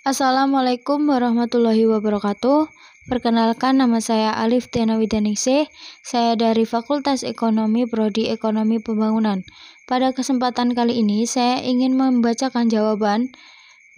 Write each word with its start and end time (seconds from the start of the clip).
Assalamualaikum 0.00 1.12
warahmatullahi 1.12 1.84
wabarakatuh. 1.84 2.72
Perkenalkan 3.12 3.84
nama 3.84 4.00
saya 4.00 4.32
Alif 4.32 4.72
Tiana 4.72 4.96
Widaningsih. 4.96 5.68
Saya 6.00 6.40
dari 6.40 6.64
Fakultas 6.64 7.20
Ekonomi 7.20 7.84
Prodi 7.84 8.32
Ekonomi 8.32 8.80
Pembangunan. 8.80 9.44
Pada 9.84 10.16
kesempatan 10.16 10.72
kali 10.72 11.04
ini 11.04 11.28
saya 11.28 11.60
ingin 11.60 12.00
membacakan 12.00 12.72
jawaban 12.72 13.28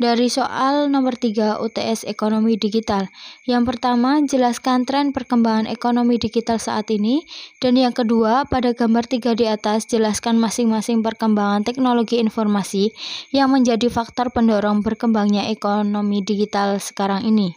dari 0.03 0.27
soal 0.27 0.91
nomor 0.91 1.15
3 1.15 1.63
UTS 1.63 2.03
Ekonomi 2.11 2.59
Digital. 2.59 3.07
Yang 3.47 3.71
pertama, 3.71 4.19
jelaskan 4.19 4.83
tren 4.83 5.15
perkembangan 5.15 5.71
ekonomi 5.71 6.19
digital 6.19 6.59
saat 6.59 6.91
ini. 6.91 7.23
Dan 7.63 7.79
yang 7.79 7.95
kedua, 7.95 8.43
pada 8.51 8.75
gambar 8.75 9.07
3 9.07 9.39
di 9.39 9.47
atas, 9.47 9.87
jelaskan 9.87 10.43
masing-masing 10.43 11.07
perkembangan 11.07 11.63
teknologi 11.63 12.19
informasi 12.19 12.91
yang 13.31 13.55
menjadi 13.55 13.87
faktor 13.87 14.35
pendorong 14.35 14.83
berkembangnya 14.83 15.47
ekonomi 15.55 16.27
digital 16.27 16.83
sekarang 16.83 17.23
ini. 17.23 17.55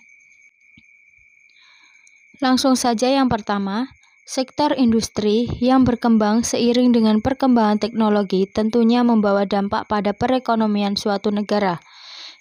Langsung 2.45 2.77
saja 2.77 3.09
yang 3.09 3.25
pertama, 3.25 3.89
Sektor 4.25 4.73
industri 4.73 5.45
yang 5.61 5.85
berkembang 5.85 6.41
seiring 6.41 6.89
dengan 6.97 7.21
perkembangan 7.21 7.77
teknologi 7.77 8.49
tentunya 8.49 9.05
membawa 9.05 9.45
dampak 9.45 9.85
pada 9.85 10.17
perekonomian 10.17 10.97
suatu 10.97 11.29
negara 11.29 11.77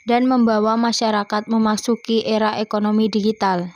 dan 0.05 0.29
membawa 0.29 0.77
masyarakat 0.77 1.49
memasuki 1.49 2.25
era 2.25 2.57
ekonomi 2.61 3.09
digital. 3.09 3.73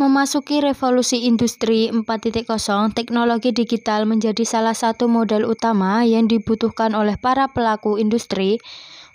Memasuki 0.00 0.64
revolusi 0.64 1.28
industri 1.28 1.92
4.0, 1.92 2.48
teknologi 2.96 3.52
digital 3.52 4.08
menjadi 4.08 4.48
salah 4.48 4.72
satu 4.72 5.12
modal 5.12 5.44
utama 5.44 6.08
yang 6.08 6.24
dibutuhkan 6.24 6.96
oleh 6.96 7.20
para 7.20 7.52
pelaku 7.52 8.00
industri 8.00 8.56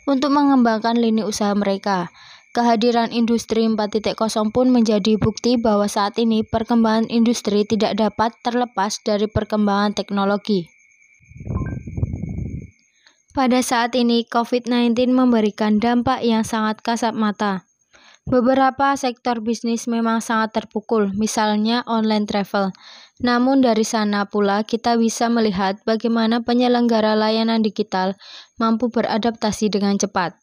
untuk 0.05 0.29
mengembangkan 0.29 0.93
lini 0.93 1.25
usaha 1.25 1.57
mereka. 1.57 2.13
Kehadiran 2.53 3.09
industri 3.09 3.65
4.0 3.65 4.13
pun 4.53 4.69
menjadi 4.69 5.17
bukti 5.17 5.57
bahwa 5.57 5.89
saat 5.89 6.21
ini 6.21 6.45
perkembangan 6.45 7.09
industri 7.09 7.65
tidak 7.65 7.97
dapat 7.97 8.37
terlepas 8.45 9.01
dari 9.01 9.25
perkembangan 9.25 9.97
teknologi. 9.97 10.74
Pada 13.35 13.59
saat 13.59 13.91
ini, 13.99 14.23
COVID-19 14.31 15.11
memberikan 15.11 15.75
dampak 15.75 16.23
yang 16.23 16.47
sangat 16.47 16.79
kasat 16.79 17.11
mata. 17.11 17.67
Beberapa 18.23 18.95
sektor 18.95 19.43
bisnis 19.43 19.91
memang 19.91 20.23
sangat 20.23 20.55
terpukul, 20.55 21.11
misalnya 21.11 21.83
online 21.83 22.23
travel. 22.23 22.71
Namun 23.19 23.59
dari 23.59 23.83
sana 23.83 24.23
pula 24.23 24.63
kita 24.63 24.95
bisa 24.95 25.27
melihat 25.27 25.83
bagaimana 25.83 26.47
penyelenggara 26.47 27.11
layanan 27.19 27.59
digital 27.59 28.15
mampu 28.55 28.87
beradaptasi 28.87 29.67
dengan 29.67 29.99
cepat. 29.99 30.39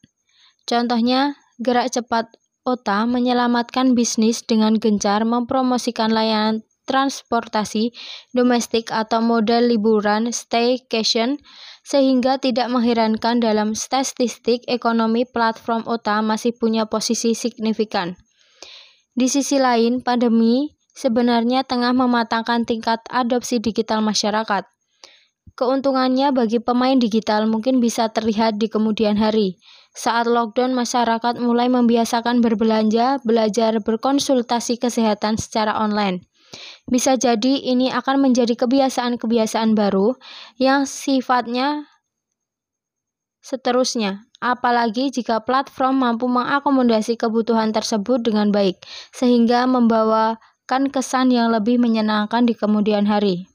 Contohnya, 0.68 1.40
gerak 1.64 1.96
cepat 1.96 2.28
OTA 2.68 3.08
menyelamatkan 3.08 3.96
bisnis 3.96 4.44
dengan 4.44 4.76
gencar 4.76 5.24
mempromosikan 5.24 6.12
layanan 6.12 6.60
transportasi 6.84 7.94
domestik 8.36 8.90
atau 8.90 9.22
model 9.22 9.70
liburan 9.70 10.28
staycation 10.28 11.38
sehingga 11.82 12.38
tidak 12.38 12.70
mengherankan 12.70 13.42
dalam 13.42 13.74
statistik 13.74 14.62
ekonomi 14.70 15.26
platform 15.26 15.82
OTA 15.84 16.22
masih 16.22 16.54
punya 16.54 16.86
posisi 16.86 17.34
signifikan. 17.34 18.14
Di 19.12 19.28
sisi 19.28 19.60
lain, 19.60 20.00
pandemi 20.00 20.72
sebenarnya 20.94 21.66
tengah 21.66 21.92
mematangkan 21.92 22.64
tingkat 22.64 23.02
adopsi 23.10 23.60
digital 23.60 24.00
masyarakat. 24.00 24.64
Keuntungannya 25.52 26.32
bagi 26.32 26.64
pemain 26.64 26.96
digital 26.96 27.44
mungkin 27.44 27.76
bisa 27.76 28.08
terlihat 28.08 28.56
di 28.56 28.72
kemudian 28.72 29.20
hari. 29.20 29.60
Saat 29.92 30.24
lockdown, 30.24 30.72
masyarakat 30.72 31.36
mulai 31.44 31.68
membiasakan 31.68 32.40
berbelanja, 32.40 33.20
belajar, 33.20 33.76
berkonsultasi 33.84 34.80
kesehatan 34.80 35.36
secara 35.36 35.76
online. 35.76 36.24
Bisa 36.84 37.16
jadi 37.16 37.62
ini 37.62 37.88
akan 37.88 38.20
menjadi 38.30 38.52
kebiasaan-kebiasaan 38.58 39.72
baru 39.72 40.16
yang 40.60 40.84
sifatnya 40.84 41.88
seterusnya, 43.42 44.28
apalagi 44.38 45.10
jika 45.10 45.42
platform 45.42 46.06
mampu 46.06 46.30
mengakomodasi 46.30 47.18
kebutuhan 47.18 47.74
tersebut 47.74 48.22
dengan 48.22 48.54
baik, 48.54 48.78
sehingga 49.10 49.66
membawakan 49.66 50.92
kesan 50.94 51.34
yang 51.34 51.50
lebih 51.50 51.82
menyenangkan 51.82 52.46
di 52.46 52.54
kemudian 52.54 53.10
hari. 53.10 53.50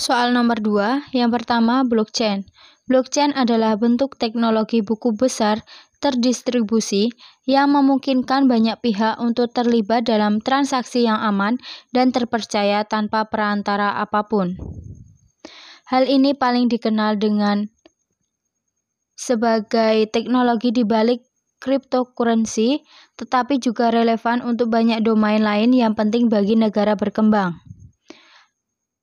Soal 0.00 0.32
nomor 0.32 0.62
dua, 0.62 1.04
yang 1.12 1.28
pertama 1.28 1.84
blockchain. 1.84 2.48
Blockchain 2.88 3.36
adalah 3.36 3.76
bentuk 3.76 4.16
teknologi 4.16 4.80
buku 4.80 5.12
besar 5.12 5.60
terdistribusi 6.00 7.12
yang 7.44 7.76
memungkinkan 7.76 8.48
banyak 8.48 8.80
pihak 8.80 9.20
untuk 9.20 9.52
terlibat 9.52 10.08
dalam 10.08 10.40
transaksi 10.40 11.04
yang 11.04 11.20
aman 11.20 11.60
dan 11.92 12.10
terpercaya 12.10 12.82
tanpa 12.88 13.28
perantara 13.28 14.00
apa 14.00 14.24
pun. 14.24 14.56
Hal 15.92 16.08
ini 16.08 16.32
paling 16.32 16.72
dikenal 16.72 17.20
dengan 17.20 17.68
sebagai 19.20 20.08
teknologi 20.08 20.72
di 20.72 20.88
balik 20.88 21.20
cryptocurrency, 21.60 22.80
tetapi 23.20 23.60
juga 23.60 23.92
relevan 23.92 24.40
untuk 24.40 24.72
banyak 24.72 25.04
domain 25.04 25.44
lain 25.44 25.76
yang 25.76 25.92
penting 25.92 26.32
bagi 26.32 26.56
negara 26.56 26.96
berkembang. 26.96 27.60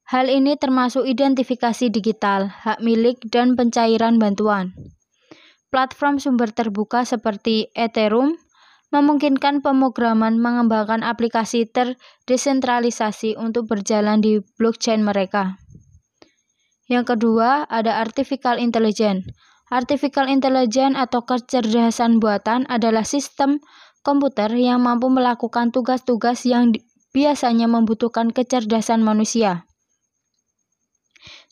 Hal 0.10 0.32
ini 0.32 0.56
termasuk 0.58 1.06
identifikasi 1.06 1.92
digital, 1.94 2.50
hak 2.50 2.80
milik, 2.82 3.22
dan 3.30 3.54
pencairan 3.54 4.18
bantuan. 4.18 4.74
Platform 5.68 6.18
sumber 6.18 6.56
terbuka 6.56 7.04
seperti 7.04 7.68
Ethereum 7.76 8.40
memungkinkan 8.88 9.60
pemrograman 9.60 10.40
mengembangkan 10.40 11.04
aplikasi 11.04 11.68
terdesentralisasi 11.68 13.36
untuk 13.36 13.68
berjalan 13.68 14.24
di 14.24 14.40
blockchain 14.56 15.04
mereka. 15.04 15.60
Yang 16.88 17.16
kedua, 17.16 17.68
ada 17.68 18.00
artificial 18.00 18.56
intelligence. 18.64 19.28
Artificial 19.68 20.32
intelligence 20.32 20.96
atau 20.96 21.28
kecerdasan 21.28 22.24
buatan 22.24 22.64
adalah 22.72 23.04
sistem 23.04 23.60
komputer 24.08 24.48
yang 24.56 24.80
mampu 24.80 25.12
melakukan 25.12 25.76
tugas-tugas 25.76 26.48
yang 26.48 26.72
biasanya 27.12 27.68
membutuhkan 27.68 28.32
kecerdasan 28.32 29.04
manusia. 29.04 29.68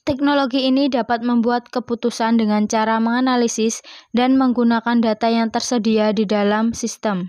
Teknologi 0.06 0.70
ini 0.70 0.86
dapat 0.86 1.26
membuat 1.26 1.74
keputusan 1.74 2.38
dengan 2.38 2.70
cara 2.70 3.02
menganalisis 3.02 3.82
dan 4.14 4.38
menggunakan 4.38 5.02
data 5.02 5.34
yang 5.34 5.50
tersedia 5.50 6.14
di 6.14 6.30
dalam 6.30 6.78
sistem. 6.78 7.26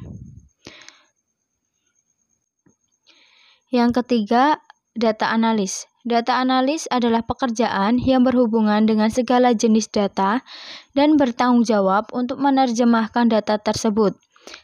Yang 3.72 4.04
ketiga, 4.04 4.60
data 4.92 5.32
analis. 5.32 5.88
Data 6.04 6.36
analis 6.36 6.84
adalah 6.92 7.24
pekerjaan 7.24 7.96
yang 7.96 8.28
berhubungan 8.28 8.84
dengan 8.84 9.08
segala 9.08 9.56
jenis 9.56 9.88
data 9.88 10.44
dan 10.92 11.16
bertanggung 11.16 11.64
jawab 11.64 12.12
untuk 12.12 12.36
menerjemahkan 12.44 13.32
data 13.32 13.56
tersebut 13.56 14.14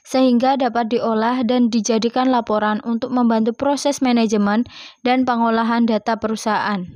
sehingga 0.06 0.54
dapat 0.54 0.94
diolah 0.94 1.42
dan 1.42 1.66
dijadikan 1.66 2.30
laporan 2.30 2.78
untuk 2.86 3.10
membantu 3.10 3.50
proses 3.50 3.98
manajemen 3.98 4.62
dan 5.02 5.26
pengolahan 5.26 5.82
data 5.82 6.14
perusahaan. 6.14 6.86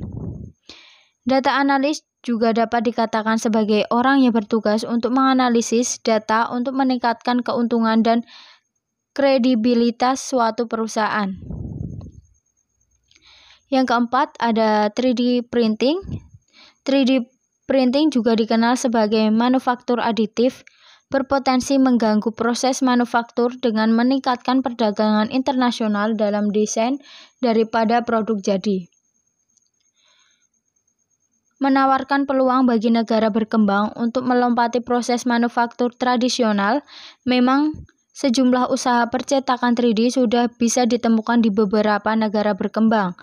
Data 1.27 1.59
analis 1.59 2.07
juga 2.23 2.55
dapat 2.55 2.87
dikatakan 2.87 3.35
sebagai 3.43 3.83
orang 3.91 4.23
yang 4.23 4.31
bertugas 4.31 4.87
untuk 4.87 5.11
menganalisis 5.11 5.99
data 5.99 6.47
untuk 6.55 6.79
meningkatkan 6.79 7.43
keuntungan 7.43 7.99
dan 8.07 8.23
kredibilitas 9.11 10.23
suatu 10.23 10.71
perusahaan. 10.71 11.35
Yang 13.75 13.87
keempat 13.91 14.39
ada 14.39 14.87
3D 14.95 15.51
printing. 15.51 15.99
3D 16.87 17.27
printing 17.67 18.15
juga 18.15 18.39
dikenal 18.39 18.79
sebagai 18.79 19.27
manufaktur 19.35 19.99
aditif, 19.99 20.63
berpotensi 21.11 21.75
mengganggu 21.83 22.31
proses 22.39 22.87
manufaktur 22.87 23.51
dengan 23.59 23.91
meningkatkan 23.91 24.63
perdagangan 24.63 25.35
internasional 25.35 26.15
dalam 26.15 26.55
desain 26.55 27.03
daripada 27.43 28.07
produk 28.07 28.39
jadi 28.39 28.87
menawarkan 31.57 32.29
peluang 32.29 32.69
bagi 32.69 32.93
negara 32.93 33.33
berkembang 33.33 33.97
untuk 33.97 34.29
melompati 34.29 34.85
proses 34.85 35.25
manufaktur 35.25 35.93
tradisional, 35.97 36.85
memang 37.25 37.73
sejumlah 38.17 38.73
usaha 38.73 39.09
percetakan 39.09 39.77
3D 39.77 40.13
sudah 40.13 40.49
bisa 40.53 40.85
ditemukan 40.85 41.45
di 41.45 41.53
beberapa 41.53 42.13
negara 42.17 42.57
berkembang. 42.57 43.17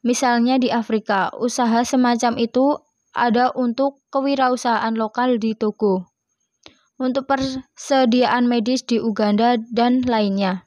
Misalnya 0.00 0.56
di 0.56 0.72
Afrika, 0.72 1.28
usaha 1.36 1.84
semacam 1.84 2.40
itu 2.40 2.80
ada 3.12 3.52
untuk 3.52 4.00
kewirausahaan 4.08 4.96
lokal 4.96 5.36
di 5.36 5.52
Togo, 5.52 6.08
untuk 6.96 7.28
persediaan 7.28 8.48
medis 8.48 8.80
di 8.88 8.96
Uganda, 8.96 9.60
dan 9.72 10.00
lainnya. 10.08 10.64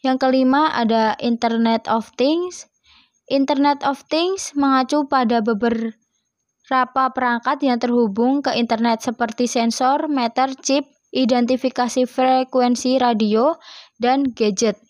Yang 0.00 0.16
kelima 0.24 0.72
ada 0.72 1.12
Internet 1.20 1.84
of 1.84 2.08
Things, 2.16 2.64
Internet 3.30 3.86
of 3.86 4.02
Things 4.10 4.50
mengacu 4.58 5.06
pada 5.06 5.38
beberapa 5.38 5.94
perangkat 7.14 7.62
yang 7.62 7.78
terhubung 7.78 8.42
ke 8.42 8.58
internet 8.58 9.06
seperti 9.06 9.46
sensor, 9.46 10.10
meter, 10.10 10.50
chip, 10.58 10.82
identifikasi 11.14 12.10
frekuensi 12.10 12.98
radio, 12.98 13.54
dan 14.02 14.34
gadget. 14.34 14.82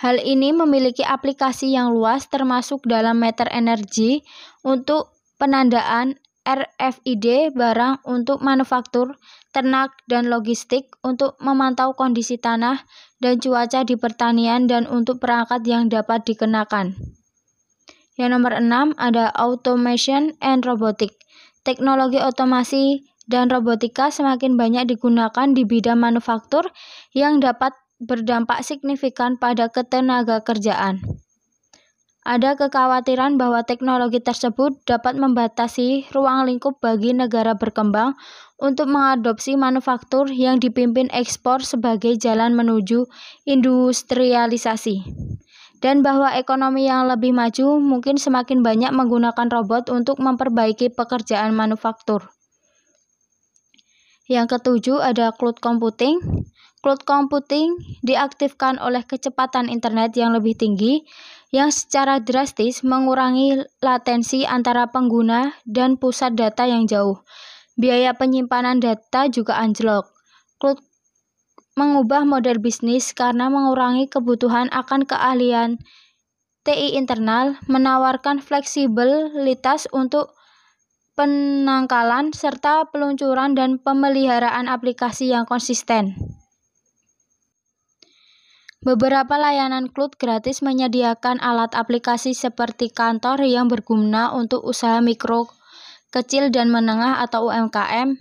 Hal 0.00 0.18
ini 0.18 0.56
memiliki 0.56 1.04
aplikasi 1.04 1.76
yang 1.76 1.92
luas 1.92 2.26
termasuk 2.32 2.88
dalam 2.88 3.20
meter 3.20 3.46
energi 3.52 4.24
untuk 4.64 5.12
penandaan 5.36 6.16
RFID 6.42 7.54
barang 7.54 8.02
untuk 8.02 8.42
manufaktur, 8.42 9.14
ternak, 9.54 9.94
dan 10.10 10.26
logistik 10.26 10.90
untuk 11.06 11.38
memantau 11.38 11.94
kondisi 11.94 12.34
tanah 12.34 12.82
dan 13.22 13.38
cuaca 13.38 13.86
di 13.86 13.94
pertanian 13.94 14.66
dan 14.66 14.90
untuk 14.90 15.22
perangkat 15.22 15.62
yang 15.62 15.86
dapat 15.86 16.26
dikenakan. 16.26 16.98
Yang 18.18 18.30
nomor 18.34 18.58
6 18.58 18.98
ada 18.98 19.30
Automation 19.38 20.34
and 20.42 20.66
Robotic. 20.66 21.14
Teknologi 21.62 22.18
otomasi 22.18 23.06
dan 23.30 23.46
robotika 23.46 24.10
semakin 24.10 24.58
banyak 24.58 24.90
digunakan 24.90 25.46
di 25.54 25.62
bidang 25.62 26.02
manufaktur 26.02 26.66
yang 27.14 27.38
dapat 27.38 27.70
berdampak 28.02 28.66
signifikan 28.66 29.38
pada 29.38 29.70
ketenaga 29.70 30.42
kerjaan. 30.42 31.21
Ada 32.22 32.54
kekhawatiran 32.54 33.34
bahwa 33.34 33.66
teknologi 33.66 34.22
tersebut 34.22 34.78
dapat 34.86 35.18
membatasi 35.18 36.06
ruang 36.14 36.46
lingkup 36.46 36.78
bagi 36.78 37.10
negara 37.10 37.58
berkembang 37.58 38.14
untuk 38.62 38.86
mengadopsi 38.94 39.58
manufaktur 39.58 40.30
yang 40.30 40.62
dipimpin 40.62 41.10
ekspor 41.10 41.66
sebagai 41.66 42.14
jalan 42.14 42.54
menuju 42.54 43.10
industrialisasi. 43.42 45.02
Dan 45.82 46.06
bahwa 46.06 46.30
ekonomi 46.38 46.86
yang 46.86 47.10
lebih 47.10 47.34
maju 47.34 47.82
mungkin 47.82 48.14
semakin 48.14 48.62
banyak 48.62 48.94
menggunakan 48.94 49.50
robot 49.50 49.90
untuk 49.90 50.22
memperbaiki 50.22 50.94
pekerjaan 50.94 51.58
manufaktur. 51.58 52.30
Yang 54.30 54.56
ketujuh 54.56 55.02
ada 55.02 55.34
cloud 55.34 55.58
computing. 55.58 56.22
Cloud 56.82 57.06
computing 57.06 57.78
diaktifkan 58.02 58.82
oleh 58.82 59.06
kecepatan 59.06 59.70
internet 59.70 60.18
yang 60.18 60.34
lebih 60.34 60.58
tinggi 60.58 61.06
yang 61.54 61.70
secara 61.70 62.18
drastis 62.18 62.82
mengurangi 62.82 63.62
latensi 63.78 64.42
antara 64.42 64.90
pengguna 64.90 65.54
dan 65.62 65.94
pusat 65.94 66.34
data 66.34 66.66
yang 66.66 66.90
jauh. 66.90 67.22
Biaya 67.78 68.18
penyimpanan 68.18 68.82
data 68.82 69.30
juga 69.30 69.62
anjlok. 69.62 70.10
Cloud 70.58 70.82
mengubah 71.78 72.26
model 72.26 72.58
bisnis 72.58 73.14
karena 73.14 73.46
mengurangi 73.46 74.10
kebutuhan 74.10 74.66
akan 74.74 75.06
keahlian 75.06 75.78
TI 76.62 76.94
internal, 76.94 77.58
menawarkan 77.66 78.38
fleksibilitas 78.38 79.90
untuk 79.90 80.34
penangkalan 81.18 82.30
serta 82.30 82.86
peluncuran 82.90 83.58
dan 83.58 83.82
pemeliharaan 83.82 84.70
aplikasi 84.70 85.30
yang 85.30 85.42
konsisten. 85.42 86.31
Beberapa 88.82 89.38
layanan 89.38 89.86
cloud 89.94 90.18
gratis 90.18 90.58
menyediakan 90.58 91.38
alat 91.38 91.70
aplikasi 91.78 92.34
seperti 92.34 92.90
kantor 92.90 93.38
yang 93.46 93.70
berguna 93.70 94.34
untuk 94.34 94.66
usaha 94.66 94.98
mikro, 94.98 95.54
kecil 96.10 96.50
dan 96.50 96.66
menengah 96.66 97.22
atau 97.22 97.46
UMKM. 97.46 98.18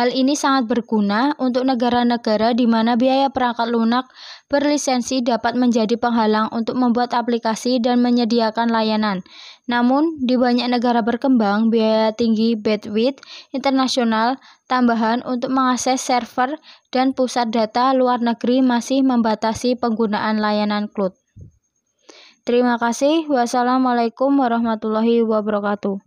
Hal 0.00 0.16
ini 0.16 0.32
sangat 0.32 0.64
berguna 0.64 1.36
untuk 1.36 1.68
negara-negara 1.68 2.56
di 2.56 2.64
mana 2.64 2.96
biaya 2.96 3.28
perangkat 3.28 3.68
lunak 3.68 4.08
berlisensi 4.48 5.20
dapat 5.20 5.60
menjadi 5.60 6.00
penghalang 6.00 6.48
untuk 6.56 6.80
membuat 6.80 7.12
aplikasi 7.12 7.84
dan 7.84 8.00
menyediakan 8.00 8.72
layanan. 8.72 9.20
Namun, 9.68 10.16
di 10.24 10.40
banyak 10.40 10.72
negara 10.72 11.04
berkembang, 11.04 11.68
biaya 11.68 12.16
tinggi 12.16 12.56
bandwidth 12.56 13.20
internasional 13.52 14.40
tambahan 14.72 15.20
untuk 15.20 15.52
mengakses 15.52 16.00
server 16.00 16.56
dan 16.88 17.12
pusat 17.12 17.52
data 17.52 17.92
luar 17.92 18.24
negeri 18.24 18.64
masih 18.64 19.04
membatasi 19.04 19.76
penggunaan 19.76 20.40
layanan 20.40 20.88
cloud. 20.88 21.12
Terima 22.48 22.80
kasih. 22.80 23.28
Wassalamualaikum 23.28 24.32
warahmatullahi 24.32 25.20
wabarakatuh. 25.28 25.98